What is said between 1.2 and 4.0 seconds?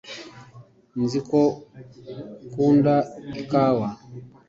ko ukunda ikawa